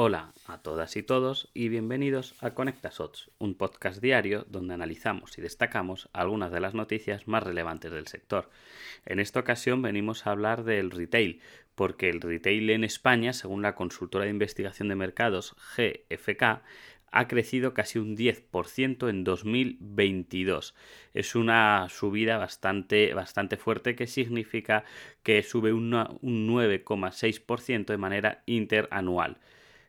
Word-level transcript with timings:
Hola 0.00 0.32
a 0.46 0.58
todas 0.58 0.96
y 0.96 1.02
todos 1.02 1.50
y 1.54 1.68
bienvenidos 1.70 2.36
a 2.38 2.54
ConectaSots, 2.54 3.32
un 3.38 3.56
podcast 3.56 4.00
diario 4.00 4.46
donde 4.48 4.74
analizamos 4.74 5.36
y 5.36 5.40
destacamos 5.40 6.08
algunas 6.12 6.52
de 6.52 6.60
las 6.60 6.72
noticias 6.72 7.26
más 7.26 7.42
relevantes 7.42 7.90
del 7.90 8.06
sector. 8.06 8.48
En 9.06 9.18
esta 9.18 9.40
ocasión 9.40 9.82
venimos 9.82 10.24
a 10.24 10.30
hablar 10.30 10.62
del 10.62 10.92
retail, 10.92 11.40
porque 11.74 12.10
el 12.10 12.20
retail 12.20 12.70
en 12.70 12.84
España, 12.84 13.32
según 13.32 13.60
la 13.60 13.74
consultora 13.74 14.26
de 14.26 14.30
investigación 14.30 14.86
de 14.86 14.94
mercados 14.94 15.56
GFK, 15.76 16.62
ha 17.10 17.26
crecido 17.26 17.74
casi 17.74 17.98
un 17.98 18.16
10% 18.16 19.10
en 19.10 19.24
2022. 19.24 20.76
Es 21.12 21.34
una 21.34 21.88
subida 21.88 22.38
bastante, 22.38 23.14
bastante 23.14 23.56
fuerte 23.56 23.96
que 23.96 24.06
significa 24.06 24.84
que 25.24 25.42
sube 25.42 25.72
un 25.72 25.90
9,6% 25.90 27.86
de 27.86 27.98
manera 27.98 28.44
interanual. 28.46 29.38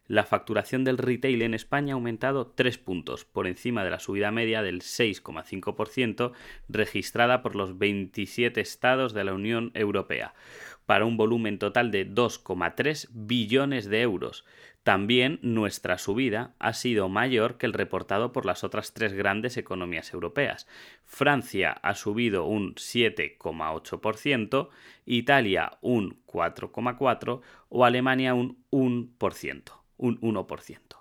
La 0.09 0.23
facturación 0.23 0.83
del 0.83 0.97
retail 0.97 1.43
en 1.43 1.53
España 1.53 1.93
ha 1.93 1.95
aumentado 1.95 2.47
3 2.47 2.79
puntos, 2.79 3.25
por 3.25 3.45
encima 3.45 3.83
de 3.83 3.91
la 3.91 3.99
subida 3.99 4.31
media 4.31 4.63
del 4.63 4.81
6,5% 4.81 6.31
registrada 6.67 7.43
por 7.43 7.55
los 7.55 7.77
27 7.77 8.59
estados 8.59 9.13
de 9.13 9.23
la 9.23 9.35
Unión 9.35 9.69
Europea, 9.75 10.33
para 10.87 11.05
un 11.05 11.15
volumen 11.15 11.59
total 11.59 11.91
de 11.91 12.09
2,3 12.09 13.07
billones 13.11 13.85
de 13.87 14.01
euros. 14.01 14.45
También 14.81 15.37
nuestra 15.43 15.99
subida 15.99 16.55
ha 16.57 16.73
sido 16.73 17.07
mayor 17.07 17.59
que 17.59 17.67
el 17.67 17.73
reportado 17.73 18.31
por 18.31 18.47
las 18.47 18.63
otras 18.63 18.95
tres 18.95 19.13
grandes 19.13 19.57
economías 19.57 20.11
europeas. 20.11 20.67
Francia 21.05 21.69
ha 21.83 21.93
subido 21.93 22.45
un 22.45 22.73
7,8%, 22.73 24.69
Italia 25.05 25.77
un 25.81 26.19
4,4% 26.25 27.41
o 27.69 27.85
Alemania 27.85 28.33
un 28.33 28.65
1% 28.71 29.78
un 29.99 30.19
1%. 30.21 30.99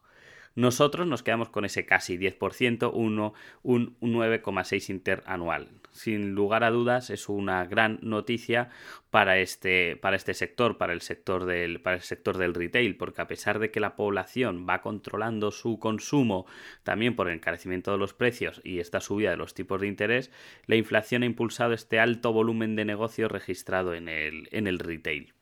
Nosotros 0.59 1.07
nos 1.07 1.23
quedamos 1.23 1.51
con 1.51 1.65
ese 1.65 1.87
casi 1.87 2.19
10%, 2.19 2.91
uno, 2.93 3.33
un 3.63 3.97
9,6 4.01 4.91
interanual. 4.91 5.69
Sin 5.93 6.35
lugar 6.35 6.65
a 6.65 6.71
dudas 6.71 7.11
es 7.11 7.29
una 7.29 7.65
gran 7.65 8.01
noticia 8.03 8.69
para 9.11 9.39
este, 9.39 9.95
para 9.95 10.17
este 10.17 10.35
sector, 10.35 10.77
para 10.77 10.93
el 10.93 11.01
sector, 11.01 11.45
del, 11.45 11.81
para 11.81 11.95
el 11.95 12.03
sector 12.03 12.39
del 12.39 12.55
retail, 12.55 12.97
porque 12.97 13.23
a 13.23 13.29
pesar 13.29 13.61
de 13.61 13.71
que 13.71 13.79
la 13.79 13.95
población 13.95 14.67
va 14.69 14.83
controlando 14.83 15.53
su 15.53 15.79
consumo 15.79 16.45
también 16.83 17.15
por 17.15 17.29
el 17.29 17.37
encarecimiento 17.37 17.93
de 17.93 17.99
los 17.99 18.13
precios 18.13 18.61
y 18.65 18.81
esta 18.81 19.01
subida 19.01 19.31
de 19.31 19.37
los 19.37 19.55
tipos 19.55 19.81
de 19.81 19.87
interés, 19.87 20.33
la 20.67 20.75
inflación 20.75 21.23
ha 21.23 21.27
impulsado 21.27 21.73
este 21.73 22.01
alto 22.01 22.33
volumen 22.33 22.75
de 22.75 22.85
negocio 22.85 23.29
registrado 23.29 23.95
en 23.95 24.09
el, 24.09 24.49
en 24.51 24.67
el 24.67 24.81
retail. 24.81 25.38